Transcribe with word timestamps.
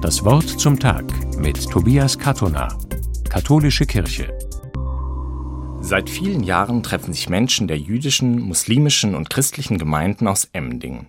Das 0.00 0.24
Wort 0.24 0.48
zum 0.48 0.78
Tag 0.78 1.06
mit 1.38 1.70
Tobias 1.70 2.16
Katona, 2.16 2.68
Katholische 3.28 3.84
Kirche. 3.84 4.32
Seit 5.80 6.08
vielen 6.08 6.44
Jahren 6.44 6.84
treffen 6.84 7.12
sich 7.12 7.28
Menschen 7.28 7.66
der 7.66 7.78
jüdischen, 7.78 8.38
muslimischen 8.38 9.16
und 9.16 9.28
christlichen 9.28 9.76
Gemeinden 9.76 10.28
aus 10.28 10.44
Emding. 10.52 11.08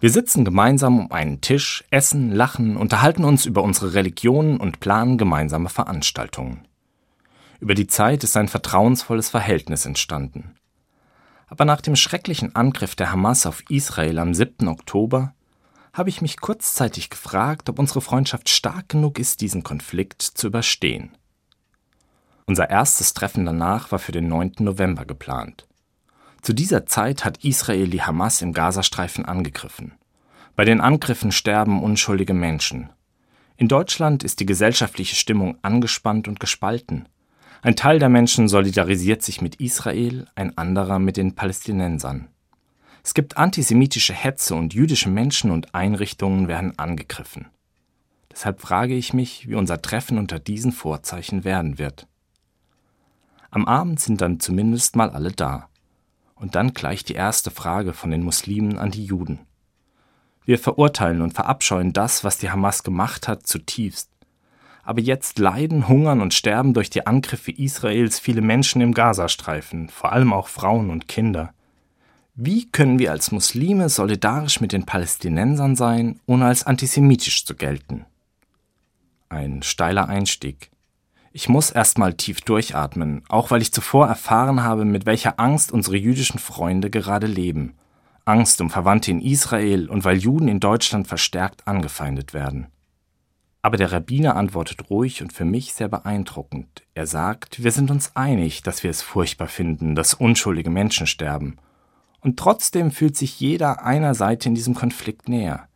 Wir 0.00 0.10
sitzen 0.10 0.44
gemeinsam 0.44 0.98
um 0.98 1.12
einen 1.12 1.40
Tisch, 1.40 1.84
essen, 1.92 2.32
lachen, 2.32 2.76
unterhalten 2.76 3.22
uns 3.22 3.46
über 3.46 3.62
unsere 3.62 3.94
Religionen 3.94 4.56
und 4.56 4.80
planen 4.80 5.18
gemeinsame 5.18 5.68
Veranstaltungen. 5.68 6.66
Über 7.60 7.76
die 7.76 7.86
Zeit 7.86 8.24
ist 8.24 8.36
ein 8.36 8.48
vertrauensvolles 8.48 9.30
Verhältnis 9.30 9.86
entstanden. 9.86 10.56
Aber 11.46 11.64
nach 11.64 11.80
dem 11.80 11.94
schrecklichen 11.94 12.56
Angriff 12.56 12.96
der 12.96 13.12
Hamas 13.12 13.46
auf 13.46 13.62
Israel 13.70 14.18
am 14.18 14.34
7. 14.34 14.66
Oktober 14.66 15.35
habe 15.96 16.10
ich 16.10 16.20
mich 16.20 16.40
kurzzeitig 16.40 17.08
gefragt, 17.08 17.70
ob 17.70 17.78
unsere 17.78 18.02
Freundschaft 18.02 18.50
stark 18.50 18.90
genug 18.90 19.18
ist, 19.18 19.40
diesen 19.40 19.62
Konflikt 19.62 20.20
zu 20.20 20.48
überstehen. 20.48 21.16
Unser 22.44 22.68
erstes 22.68 23.14
Treffen 23.14 23.46
danach 23.46 23.90
war 23.92 23.98
für 23.98 24.12
den 24.12 24.28
9. 24.28 24.56
November 24.58 25.06
geplant. 25.06 25.66
Zu 26.42 26.52
dieser 26.52 26.84
Zeit 26.84 27.24
hat 27.24 27.42
Israel 27.44 27.88
die 27.88 28.02
Hamas 28.02 28.42
im 28.42 28.52
Gazastreifen 28.52 29.24
angegriffen. 29.24 29.94
Bei 30.54 30.66
den 30.66 30.82
Angriffen 30.82 31.32
sterben 31.32 31.82
unschuldige 31.82 32.34
Menschen. 32.34 32.90
In 33.56 33.68
Deutschland 33.68 34.22
ist 34.22 34.38
die 34.40 34.46
gesellschaftliche 34.46 35.16
Stimmung 35.16 35.56
angespannt 35.62 36.28
und 36.28 36.40
gespalten. 36.40 37.08
Ein 37.62 37.74
Teil 37.74 37.98
der 37.98 38.10
Menschen 38.10 38.48
solidarisiert 38.48 39.22
sich 39.22 39.40
mit 39.40 39.56
Israel, 39.56 40.26
ein 40.34 40.56
anderer 40.58 40.98
mit 40.98 41.16
den 41.16 41.34
Palästinensern. 41.34 42.28
Es 43.06 43.14
gibt 43.14 43.36
antisemitische 43.36 44.12
Hetze 44.12 44.56
und 44.56 44.74
jüdische 44.74 45.08
Menschen 45.08 45.52
und 45.52 45.76
Einrichtungen 45.76 46.48
werden 46.48 46.76
angegriffen. 46.76 47.46
Deshalb 48.32 48.60
frage 48.60 48.94
ich 48.94 49.14
mich, 49.14 49.48
wie 49.48 49.54
unser 49.54 49.80
Treffen 49.80 50.18
unter 50.18 50.40
diesen 50.40 50.72
Vorzeichen 50.72 51.44
werden 51.44 51.78
wird. 51.78 52.08
Am 53.52 53.64
Abend 53.64 54.00
sind 54.00 54.20
dann 54.20 54.40
zumindest 54.40 54.96
mal 54.96 55.10
alle 55.10 55.30
da. 55.30 55.68
Und 56.34 56.56
dann 56.56 56.74
gleich 56.74 57.04
die 57.04 57.14
erste 57.14 57.52
Frage 57.52 57.92
von 57.92 58.10
den 58.10 58.24
Muslimen 58.24 58.76
an 58.76 58.90
die 58.90 59.04
Juden. 59.04 59.38
Wir 60.44 60.58
verurteilen 60.58 61.22
und 61.22 61.32
verabscheuen 61.32 61.92
das, 61.92 62.24
was 62.24 62.38
die 62.38 62.50
Hamas 62.50 62.82
gemacht 62.82 63.28
hat, 63.28 63.46
zutiefst. 63.46 64.10
Aber 64.82 65.00
jetzt 65.00 65.38
leiden, 65.38 65.86
hungern 65.86 66.20
und 66.20 66.34
sterben 66.34 66.74
durch 66.74 66.90
die 66.90 67.06
Angriffe 67.06 67.52
Israels 67.52 68.18
viele 68.18 68.42
Menschen 68.42 68.80
im 68.80 68.94
Gazastreifen, 68.94 69.90
vor 69.90 70.10
allem 70.10 70.32
auch 70.32 70.48
Frauen 70.48 70.90
und 70.90 71.06
Kinder. 71.06 71.52
Wie 72.38 72.70
können 72.70 72.98
wir 72.98 73.12
als 73.12 73.32
Muslime 73.32 73.88
solidarisch 73.88 74.60
mit 74.60 74.72
den 74.72 74.84
Palästinensern 74.84 75.74
sein, 75.74 76.20
ohne 76.26 76.44
als 76.44 76.66
antisemitisch 76.66 77.46
zu 77.46 77.56
gelten? 77.56 78.04
Ein 79.30 79.62
steiler 79.62 80.10
Einstieg. 80.10 80.70
Ich 81.32 81.48
muss 81.48 81.70
erstmal 81.70 82.12
tief 82.12 82.42
durchatmen, 82.42 83.22
auch 83.30 83.50
weil 83.50 83.62
ich 83.62 83.72
zuvor 83.72 84.06
erfahren 84.06 84.62
habe, 84.62 84.84
mit 84.84 85.06
welcher 85.06 85.40
Angst 85.40 85.72
unsere 85.72 85.96
jüdischen 85.96 86.38
Freunde 86.38 86.90
gerade 86.90 87.26
leben. 87.26 87.72
Angst 88.26 88.60
um 88.60 88.68
Verwandte 88.68 89.12
in 89.12 89.22
Israel 89.22 89.88
und 89.88 90.04
weil 90.04 90.18
Juden 90.18 90.48
in 90.48 90.60
Deutschland 90.60 91.06
verstärkt 91.06 91.66
angefeindet 91.66 92.34
werden. 92.34 92.66
Aber 93.62 93.78
der 93.78 93.92
Rabbiner 93.92 94.36
antwortet 94.36 94.90
ruhig 94.90 95.22
und 95.22 95.32
für 95.32 95.46
mich 95.46 95.72
sehr 95.72 95.88
beeindruckend. 95.88 96.82
Er 96.92 97.06
sagt, 97.06 97.64
wir 97.64 97.72
sind 97.72 97.90
uns 97.90 98.14
einig, 98.14 98.62
dass 98.62 98.82
wir 98.82 98.90
es 98.90 99.00
furchtbar 99.00 99.48
finden, 99.48 99.94
dass 99.94 100.12
unschuldige 100.12 100.68
Menschen 100.68 101.06
sterben 101.06 101.56
und 102.20 102.38
trotzdem 102.38 102.90
fühlt 102.90 103.16
sich 103.16 103.40
jeder 103.40 103.84
einer 103.84 104.14
Seite 104.14 104.48
in 104.48 104.54
diesem 104.54 104.74
Konflikt 104.74 105.28
näher. 105.28 105.68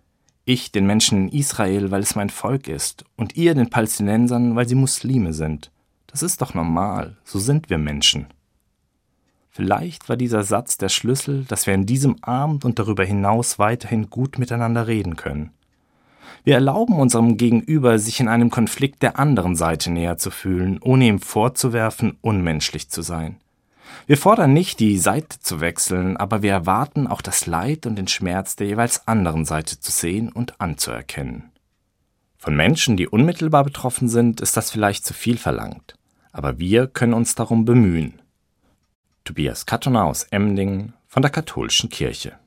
Ich 0.45 0.73
den 0.73 0.87
Menschen 0.87 1.29
in 1.29 1.39
Israel, 1.39 1.91
weil 1.91 2.03
es 2.03 2.17
mein 2.17 2.31
Volk 2.31 2.69
ist, 2.69 3.05
und 3.17 3.37
ihr 3.37 3.55
den 3.55 3.71
Palästinensern, 3.71 4.57
weil 4.57 4.69
sie 4.69 4.75
Muslime 4.75 5.33
sind. 5.33 5.71
Das 6.07 6.23
ist 6.23 6.43
doch 6.43 6.55
normal, 6.55 7.17
so 7.25 7.39
sind 7.39 7.71
wir 7.71 7.79
Menschen. 7.79 8.27
Vielleicht 9.51 10.09
war 10.09 10.17
dieser 10.17 10.43
Satz 10.43 10.79
der 10.79 10.89
Schlüssel, 10.89 11.45
dass 11.45 11.67
wir 11.67 11.75
in 11.75 11.87
diesem 11.87 12.23
Abend 12.23 12.65
und 12.65 12.79
darüber 12.79 13.05
hinaus 13.05 13.59
weiterhin 13.59 14.09
gut 14.09 14.39
miteinander 14.39 14.87
reden 14.87 15.17
können. 15.17 15.51
Wir 16.45 16.55
erlauben 16.55 16.95
unserem 16.95 17.37
Gegenüber, 17.37 17.99
sich 17.99 18.21
in 18.21 18.29
einem 18.29 18.51
Konflikt 18.51 19.03
der 19.03 19.19
anderen 19.19 19.57
Seite 19.57 19.91
näher 19.91 20.17
zu 20.17 20.31
fühlen, 20.31 20.79
ohne 20.83 21.07
ihm 21.07 21.21
vorzuwerfen, 21.21 22.17
unmenschlich 22.23 22.89
zu 22.89 23.03
sein. 23.03 23.37
Wir 24.07 24.17
fordern 24.17 24.53
nicht, 24.53 24.81
die 24.81 24.99
Seite 24.99 25.39
zu 25.41 25.61
wechseln, 25.61 26.17
aber 26.17 26.43
wir 26.43 26.53
erwarten 26.53 27.07
auch 27.07 27.23
das 27.23 27.47
Leid 27.47 27.87
und 27.87 27.97
den 27.97 28.09
Schmerz 28.09 28.57
der 28.57 28.67
jeweils 28.67 29.07
anderen 29.07 29.45
Seite 29.45 29.79
zu 29.79 29.91
sehen 29.91 30.31
und 30.31 30.61
anzuerkennen. 30.61 31.51
Von 32.37 32.57
Menschen, 32.57 32.97
die 32.97 33.09
unmittelbar 33.09 33.65
betroffen 33.65 34.09
sind, 34.09 34.41
ist 34.41 34.57
das 34.57 34.71
vielleicht 34.71 35.05
zu 35.05 35.15
viel 35.15 35.37
verlangt, 35.37 35.95
aber 36.33 36.59
wir 36.59 36.87
können 36.87 37.15
uns 37.15 37.35
darum 37.35 37.65
bemühen. 37.65 38.21
Tobias 39.25 39.67
Kattoner 39.67 40.05
aus 40.05 40.25
Emding 40.25 40.93
von 41.07 41.23
der 41.23 41.31
Katholischen 41.31 41.91
Kirche 41.91 42.39